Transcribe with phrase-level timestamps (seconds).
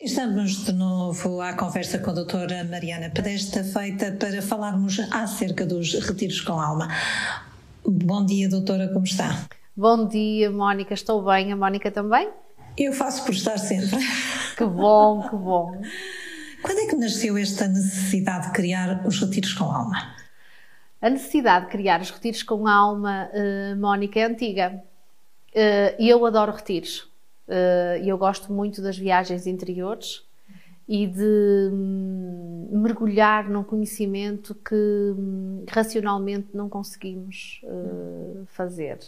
[0.00, 5.92] Estamos de novo à conversa com a doutora Mariana Pedesta, feita para falarmos acerca dos
[5.94, 6.86] retiros com alma.
[7.84, 9.48] Bom dia, doutora, como está?
[9.76, 11.52] Bom dia, Mónica, estou bem.
[11.52, 12.30] A Mónica também?
[12.76, 13.98] Eu faço por estar sempre.
[14.56, 15.80] Que bom, que bom.
[16.62, 20.14] Quando é que nasceu esta necessidade de criar os retiros com alma?
[21.02, 24.80] A necessidade de criar os retiros com alma, uh, Mónica, é antiga.
[25.54, 27.08] Uh, eu adoro retiros.
[27.48, 30.22] Uh, eu gosto muito das viagens interiores
[30.86, 38.98] e de hum, mergulhar num conhecimento que hum, racionalmente não conseguimos uh, fazer.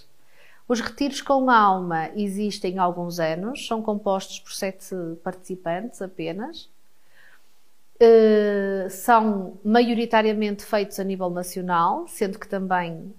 [0.67, 6.71] Os retiros com alma existem há alguns anos, são compostos por sete participantes apenas.
[8.01, 13.15] Uh, são maioritariamente feitos a nível nacional, sendo que também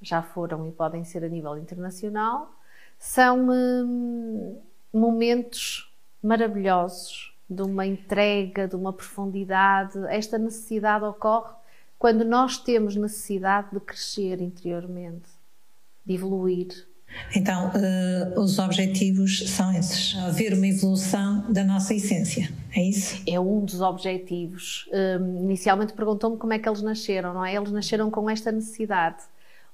[0.00, 2.54] já foram e podem ser a nível internacional
[2.98, 4.58] são hum,
[4.92, 5.92] momentos
[6.22, 9.98] maravilhosos de uma entrega, de uma profundidade.
[10.08, 11.52] Esta necessidade ocorre
[11.98, 15.28] quando nós temos necessidade de crescer interiormente,
[16.04, 16.86] de evoluir.
[17.36, 23.22] Então, uh, os objetivos são esses: haver uma evolução da nossa essência, é isso?
[23.26, 24.88] É um dos objetivos.
[24.88, 27.54] Uh, inicialmente perguntou-me como é que eles nasceram, não é?
[27.54, 29.22] Eles nasceram com esta necessidade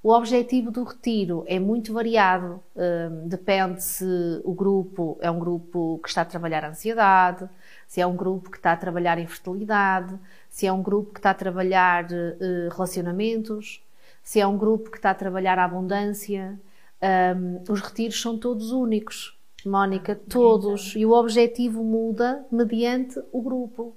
[0.02, 4.04] o objetivo do retiro é muito variado, um, depende se
[4.44, 7.46] o grupo é um grupo que está a trabalhar ansiedade,
[7.86, 11.30] se é um grupo que está a trabalhar infertilidade, se é um grupo que está
[11.30, 13.82] a trabalhar uh, relacionamentos,
[14.22, 16.58] se é um grupo que está a trabalhar a abundância.
[17.02, 23.94] Um, os retiros são todos únicos, Mónica, todos, e o objetivo muda mediante o grupo.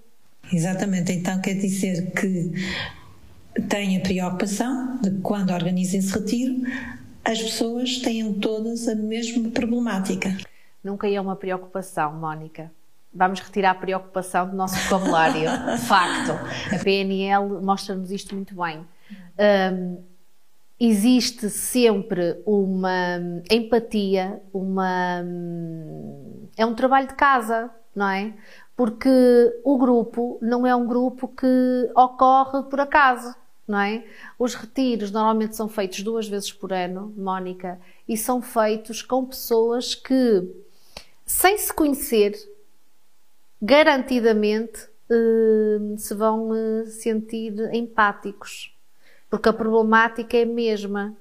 [0.51, 2.51] Exatamente, então quer dizer que
[3.69, 6.61] tem a preocupação de que quando organiza esse retiro,
[7.23, 10.35] as pessoas tenham todas a mesma problemática.
[10.83, 12.71] Nunca é uma preocupação, Mónica.
[13.13, 15.50] Vamos retirar a preocupação do nosso vocabulário.
[15.88, 16.31] Facto.
[16.73, 18.85] A PNL mostra-nos isto muito bem.
[19.72, 20.03] Um,
[20.79, 25.23] existe sempre uma empatia, uma.
[26.57, 28.33] É um trabalho de casa, não é?
[28.75, 29.09] Porque
[29.63, 33.33] o grupo não é um grupo que ocorre por acaso
[33.68, 34.03] não é?
[34.38, 39.96] Os retiros normalmente são feitos duas vezes por ano, Mónica, e são feitos com pessoas
[39.96, 40.47] que,
[41.25, 42.34] sem se conhecer,
[43.62, 48.75] garantidamente eh, se vão eh, sentir empáticos,
[49.29, 51.16] porque a problemática é a mesma.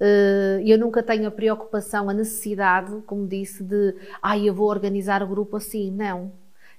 [0.00, 5.22] Eh, eu nunca tenho a preocupação, a necessidade, como disse, de ah, eu vou organizar
[5.22, 5.90] o grupo assim.
[5.90, 6.32] Não.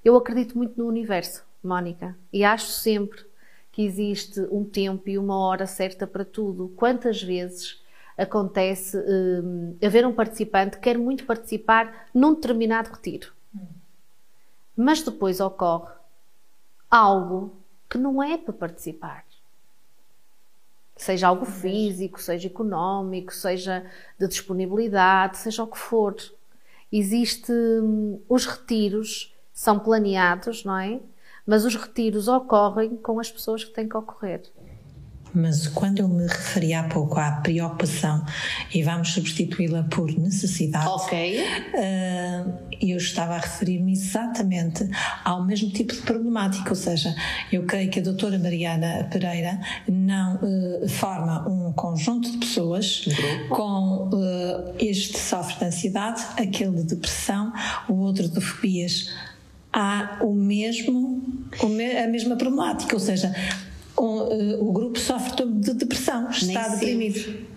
[0.05, 3.28] Eu acredito muito no universo, Mónica, e acho sempre
[3.79, 6.67] que existe um tempo e uma hora certa para tudo.
[6.75, 7.81] Quantas vezes
[8.17, 13.31] acontece um, haver um participante que quer muito participar num determinado retiro,
[14.75, 15.93] mas depois ocorre
[16.91, 17.55] algo
[17.89, 19.23] que não é para participar.
[20.97, 23.89] Seja algo físico, seja económico, seja
[24.19, 26.17] de disponibilidade, seja o que for.
[26.91, 30.99] Existe hum, os retiros são planeados, não é?
[31.49, 34.43] Mas os retiros ocorrem com as pessoas que têm que ocorrer.
[35.33, 38.23] Mas quando eu me referi há pouco à preocupação
[38.73, 41.41] e vamos substituí-la por necessidade, okay.
[41.41, 44.87] uh, eu estava a referir-me exatamente
[45.23, 47.15] ao mesmo tipo de problemática, ou seja,
[47.51, 53.05] eu creio que a doutora Mariana Pereira não uh, forma um conjunto de pessoas
[53.49, 57.51] com uh, este sofre de ansiedade, aquele de depressão,
[57.87, 59.09] o outro de fobias
[59.71, 61.23] há o mesmo,
[61.61, 63.33] a mesma problemática, ou seja,
[63.95, 67.47] o, eh, o grupo sofre de depressão, está deprimido.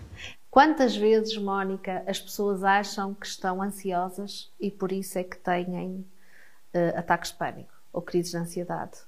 [0.51, 6.05] Quantas vezes, Mónica, as pessoas acham que estão ansiosas e por isso é que têm
[6.75, 8.99] uh, ataques de pânico ou crises de ansiedade?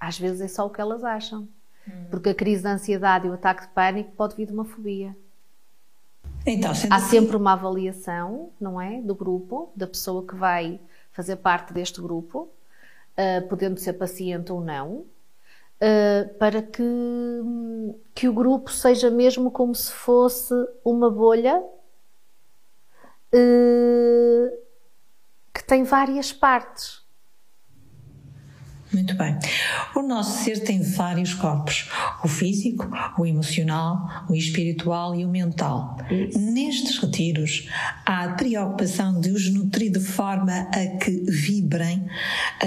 [0.00, 1.46] Às vezes é só o que elas acham.
[1.86, 2.06] Hum.
[2.10, 5.14] Porque a crise de ansiedade e o ataque de pânico pode vir de uma fobia.
[6.46, 7.08] Então, Há assim...
[7.08, 9.00] sempre uma avaliação, não é?
[9.00, 10.80] Do grupo, da pessoa que vai
[11.12, 12.48] fazer parte deste grupo,
[13.16, 15.04] uh, podendo ser paciente ou não,
[15.82, 16.82] uh, para que,
[18.14, 20.54] que o grupo seja mesmo como se fosse
[20.84, 21.62] uma bolha
[23.32, 24.58] uh,
[25.52, 27.01] que tem várias partes.
[28.92, 29.38] Muito bem.
[29.96, 31.88] O nosso ser tem vários corpos:
[32.22, 35.96] o físico, o emocional, o espiritual e o mental.
[36.10, 36.38] Isso.
[36.38, 37.68] Nestes retiros,
[38.04, 42.06] há a preocupação de os nutrir de forma a que vibrem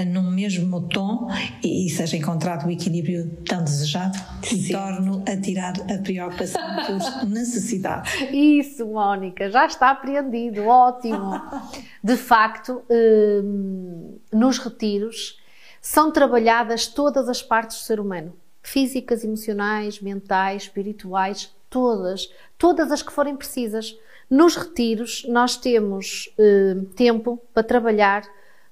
[0.08, 1.28] num mesmo tom
[1.62, 4.18] e seja encontrado o equilíbrio tão desejado
[4.50, 8.10] e torno a tirar a preocupação por necessidade.
[8.32, 11.40] Isso, Mónica, já está apreendido, ótimo.
[12.02, 15.38] De facto, hum, nos retiros
[15.86, 22.28] são trabalhadas todas as partes do ser humano, físicas, emocionais, mentais, espirituais, todas,
[22.58, 23.96] todas as que forem precisas.
[24.28, 28.24] Nos retiros, nós temos eh, tempo para trabalhar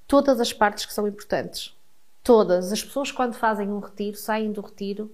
[0.09, 1.73] todas as partes que são importantes.
[2.21, 2.73] Todas.
[2.73, 5.09] As pessoas, quando fazem um retiro, saem do retiro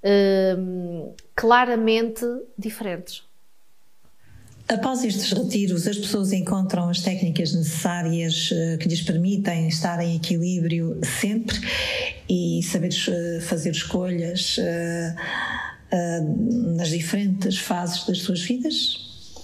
[0.00, 0.56] eh,
[1.34, 2.24] claramente
[2.56, 3.26] diferentes.
[4.72, 10.16] Após estes retiros, as pessoas encontram as técnicas necessárias uh, que lhes permitem estar em
[10.16, 11.56] equilíbrio sempre
[12.26, 15.14] e saber uh, fazer escolhas uh,
[16.74, 19.34] nas diferentes fases das suas vidas?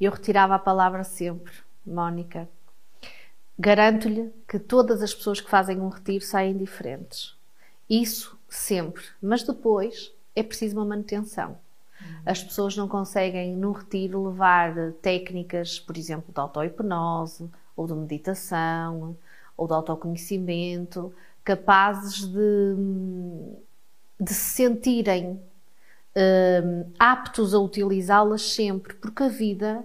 [0.00, 1.52] Eu retirava a palavra sempre,
[1.86, 2.48] Mónica.
[3.56, 7.36] Garanto-lhe que todas as pessoas que fazem um retiro saem diferentes.
[7.88, 9.04] Isso sempre.
[9.22, 11.56] Mas depois é preciso uma manutenção.
[12.24, 19.16] As pessoas não conseguem, no retiro, levar técnicas, por exemplo, de auto-hipnose, ou de meditação,
[19.56, 21.12] ou de autoconhecimento,
[21.44, 22.76] capazes de,
[24.20, 25.40] de se sentirem
[26.16, 29.84] um, aptos a utilizá-las sempre, porque a vida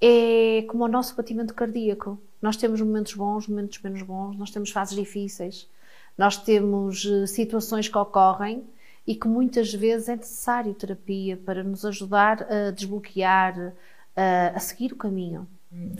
[0.00, 2.18] é como o nosso batimento cardíaco.
[2.42, 5.68] Nós temos momentos bons, momentos menos bons, nós temos fases difíceis,
[6.16, 8.62] nós temos eh, situações que ocorrem
[9.06, 13.74] e que muitas vezes é necessário terapia para nos ajudar a desbloquear,
[14.16, 15.46] a, a seguir o caminho.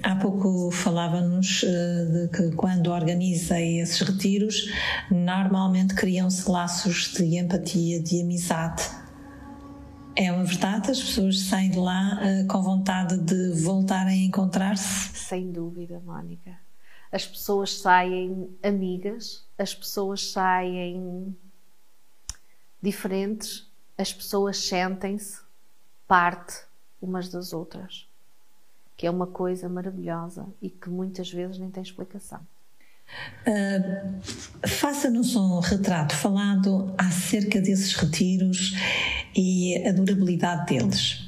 [0.03, 4.71] Há pouco falava-nos eh, de que quando organiza esses retiros,
[5.11, 8.85] normalmente criam-se laços de empatia, de amizade.
[10.15, 10.93] É uma verdade?
[10.93, 15.11] As pessoas saem de lá eh, com vontade de voltarem a encontrar-se?
[15.19, 16.53] Sem dúvida, Mónica.
[17.11, 21.37] As pessoas saem amigas, as pessoas saem
[22.85, 23.67] diferentes,
[23.97, 25.41] as pessoas sentem-se
[26.07, 26.63] parte
[27.01, 28.07] umas das outras,
[28.97, 32.41] que é uma coisa maravilhosa e que muitas vezes nem tem explicação.
[33.47, 38.73] Uh, Faça-nos um retrato falado acerca desses retiros
[39.35, 41.21] e a durabilidade deles.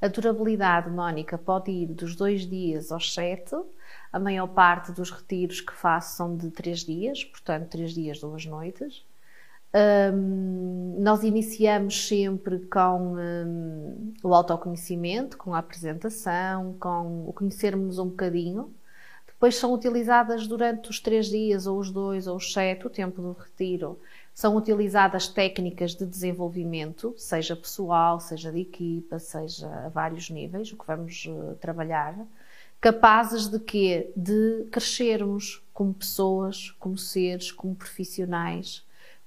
[0.00, 3.56] A durabilidade, Mónica, pode ir dos dois dias aos sete.
[4.12, 8.44] A maior parte dos retiros que faço são de três dias, portanto, três dias, duas
[8.44, 9.02] noites.
[9.74, 18.06] Um, nós iniciamos sempre com um, o autoconhecimento, com a apresentação, com o conhecermos um
[18.06, 18.72] bocadinho.
[19.26, 23.20] Depois são utilizadas durante os três dias, ou os dois, ou os sete, o tempo
[23.20, 23.98] do retiro.
[24.32, 30.76] São utilizadas técnicas de desenvolvimento, seja pessoal, seja de equipa, seja a vários níveis, o
[30.76, 32.16] que vamos uh, trabalhar,
[32.80, 34.12] capazes de quê?
[34.16, 38.84] De crescermos como pessoas, como seres, como profissionais,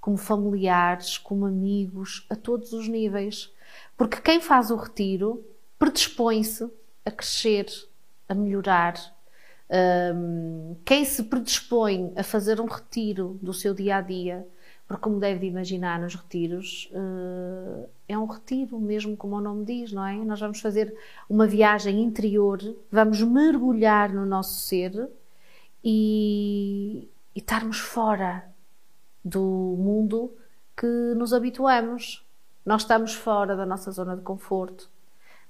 [0.07, 3.53] como familiares, como amigos, a todos os níveis.
[3.97, 5.45] Porque quem faz o retiro
[5.77, 6.71] predispõe-se
[7.03, 7.65] a crescer,
[8.29, 8.95] a melhorar.
[9.69, 14.47] Um, quem se predispõe a fazer um retiro do seu dia a dia,
[14.87, 19.91] porque, como deve imaginar, nos retiros uh, é um retiro, mesmo como o nome diz,
[19.91, 20.15] não é?
[20.23, 20.95] Nós vamos fazer
[21.29, 25.09] uma viagem interior, vamos mergulhar no nosso ser
[25.83, 28.55] e, e estarmos fora
[29.27, 30.33] do mundo
[30.75, 32.23] que nos habituamos.
[32.65, 34.89] Nós estamos fora da nossa zona de conforto,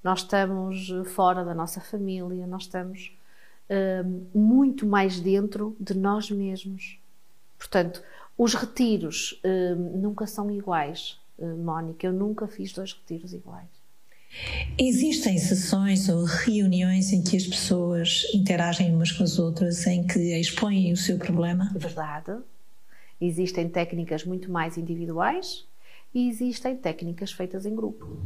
[0.04, 3.12] nós estamos fora da nossa família, nós estamos
[3.70, 7.00] uh, muito mais dentro de nós mesmos.
[7.58, 8.02] Portanto,
[8.38, 12.06] os retiros uh, nunca são iguais, uh, Mónica.
[12.06, 13.66] Eu nunca fiz dois retiros iguais.
[14.78, 20.20] Existem sessões ou reuniões em que as pessoas interagem umas com as outras, em que
[20.40, 21.72] expõem o seu problema?
[21.76, 22.38] Verdade,
[23.20, 25.66] Existem técnicas muito mais individuais
[26.14, 28.18] e existem técnicas feitas em grupo.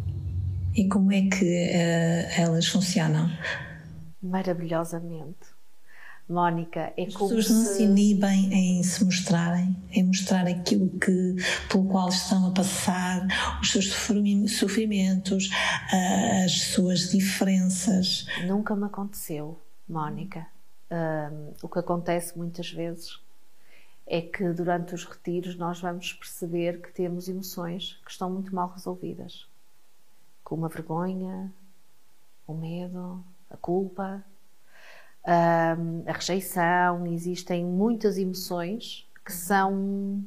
[0.75, 3.29] E como é que uh, elas funcionam?
[4.21, 5.61] Maravilhosamente.
[6.31, 11.35] Mónica, é As pessoas não se inibem em se mostrarem, em mostrar aquilo que,
[11.69, 13.27] pelo qual estão a passar,
[13.61, 13.91] os seus
[14.57, 15.49] sofrimentos,
[16.45, 18.25] as suas diferenças.
[18.47, 20.47] Nunca me aconteceu, Mónica.
[20.89, 23.19] Um, o que acontece muitas vezes
[24.05, 28.69] é que durante os retiros nós vamos perceber que temos emoções que estão muito mal
[28.69, 29.47] resolvidas,
[30.43, 31.51] como a vergonha,
[32.45, 34.23] o medo, a culpa,
[35.23, 37.05] a rejeição.
[37.07, 40.23] Existem muitas emoções que são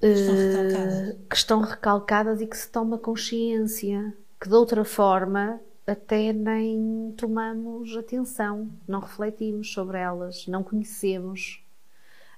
[0.00, 1.16] estão recalcadas.
[1.28, 5.60] que estão recalcadas e que se toma consciência que de outra forma
[5.92, 11.62] até nem tomamos atenção, não refletimos sobre elas, não conhecemos.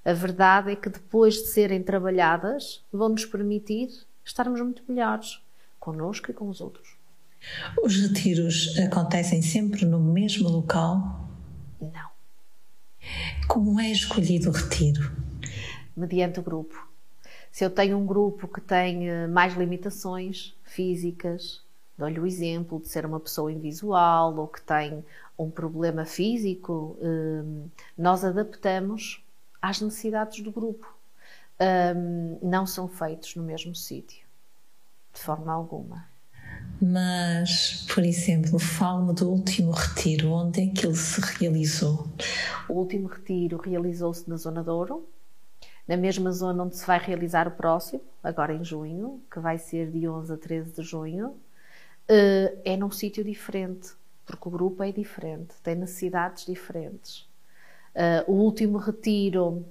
[0.05, 3.89] A verdade é que depois de serem trabalhadas, vão nos permitir
[4.25, 5.41] estarmos muito melhores
[5.81, 6.97] connosco e com os outros.
[7.83, 11.29] Os retiros acontecem sempre no mesmo local?
[11.81, 12.11] Não.
[13.47, 15.13] Como é escolhido o retiro?
[15.95, 16.89] Mediante o grupo.
[17.53, 21.64] Se eu tenho um grupo que tem eh, mais limitações físicas,
[21.97, 25.05] dou-lhe o exemplo de ser uma pessoa invisual ou que tem
[25.39, 29.23] um problema físico, eh, nós adaptamos
[29.61, 30.93] às necessidades do grupo.
[31.59, 31.95] Eh,
[32.43, 34.27] não são feitos no mesmo sítio,
[35.13, 36.07] de forma alguma.
[36.81, 42.09] Mas, por exemplo, fala-me do último retiro, onde é que ele se realizou?
[42.69, 45.09] O último retiro realizou-se na Zona Douro,
[45.87, 49.91] na mesma zona onde se vai realizar o próximo, agora em junho, que vai ser
[49.91, 51.35] de 11 a 13 de junho.
[52.09, 53.93] Eh, é num sítio diferente,
[54.27, 57.29] porque o grupo é diferente, tem necessidades diferentes.
[57.95, 59.65] Eh, o último retiro,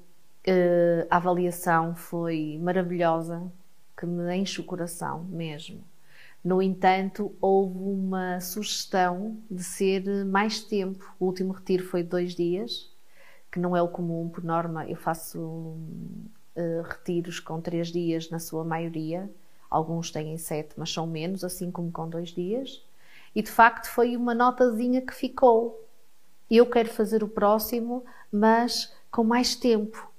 [0.46, 3.52] eh, a avaliação foi maravilhosa,
[3.98, 5.84] que me enche o coração mesmo
[6.44, 11.16] no entanto, houve uma sugestão de ser mais tempo.
[11.20, 12.92] O último retiro foi dois dias,
[13.52, 18.40] que não é o comum, por norma, eu faço uh, retiros com três dias na
[18.40, 19.30] sua maioria.
[19.74, 22.80] Alguns têm sete, mas são menos, assim como com dois dias.
[23.34, 25.84] E de facto foi uma notazinha que ficou.
[26.50, 30.14] Eu quero fazer o próximo, mas com mais tempo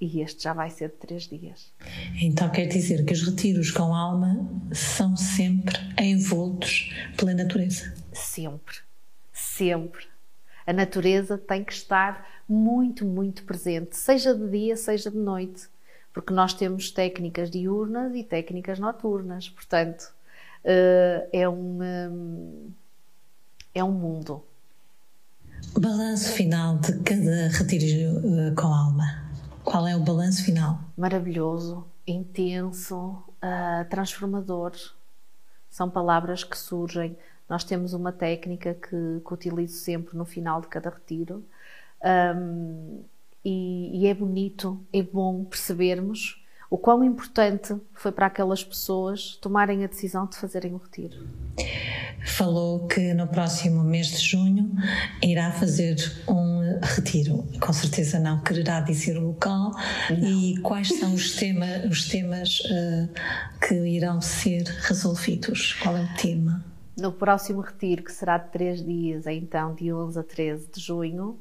[0.00, 1.72] e este já vai ser de três dias.
[2.20, 7.94] Então quer dizer que os retiros com alma são sempre envoltos pela natureza?
[8.12, 8.78] Sempre,
[9.32, 10.04] sempre.
[10.66, 15.68] A natureza tem que estar muito, muito presente, seja de dia, seja de noite,
[16.16, 20.14] porque nós temos técnicas diurnas e técnicas noturnas, portanto,
[20.64, 22.70] eh, é um, eh,
[23.74, 24.42] é um mundo.
[25.78, 29.28] Balanço final de cada retiro eh, com alma.
[29.62, 30.80] Qual é o balanço final?
[30.96, 33.22] Maravilhoso, intenso,
[33.90, 34.72] transformador.
[35.68, 37.14] São palavras que surgem.
[37.46, 41.44] Nós temos uma técnica que, que utilizo sempre no final de cada retiro.
[42.02, 43.04] Um,
[43.48, 49.84] e, e é bonito, é bom percebermos o quão importante foi para aquelas pessoas tomarem
[49.84, 51.28] a decisão de fazerem o retiro.
[52.26, 54.72] Falou que no próximo mês de junho
[55.22, 55.94] irá fazer
[56.28, 57.46] um retiro.
[57.60, 59.70] Com certeza não quererá dizer o local
[60.10, 60.28] não.
[60.28, 63.08] e quais são os, tema, os temas uh,
[63.64, 65.74] que irão ser resolvidos.
[65.74, 66.64] Qual é o tema?
[66.98, 71.38] No próximo retiro, que será de três dias, então de 11 a 13 de junho,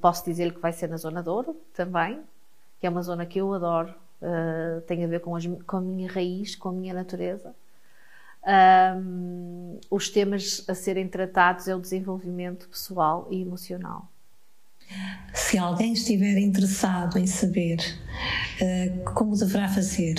[0.00, 2.20] posso dizer que vai ser na Zona Douro também,
[2.80, 5.80] que é uma zona que eu adoro uh, tem a ver com, as, com, a
[5.80, 7.54] minha raiz, com a minha natureza.
[8.46, 14.08] Um, os temas a serem tratados é o desenvolvimento pessoal e emocional.
[15.34, 17.78] Se alguém estiver interessado em saber
[18.62, 20.16] uh, como deverá fazer,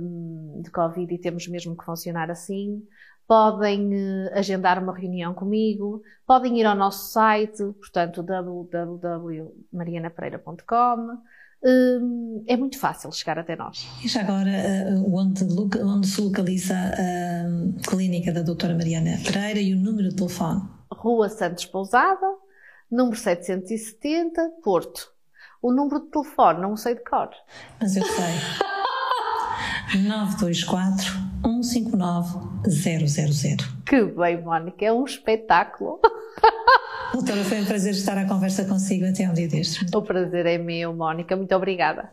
[0.62, 2.82] de Covid e temos mesmo que funcionar assim.
[3.26, 11.18] Podem uh, agendar uma reunião comigo, podem ir ao nosso site, portanto, www.marianapereira.com
[11.64, 13.86] Hum, é muito fácil chegar até nós.
[14.04, 15.44] E já agora, eh, onde,
[15.82, 20.62] onde se localiza a clínica da doutora Mariana Pereira e o número de telefone?
[20.92, 22.26] Rua Santos Pousada,
[22.90, 25.12] número 770, Porto.
[25.62, 27.30] O número de telefone não sei de cor.
[27.80, 28.34] Mas eu sei.
[30.02, 31.04] 924
[31.42, 33.56] 159 000.
[33.84, 36.00] Que bem, Mónica, é um espetáculo.
[37.16, 39.90] Doutora, foi um prazer estar à conversa consigo até um dia destes.
[39.94, 41.34] O prazer é meu, Mónica.
[41.34, 42.10] Muito obrigada.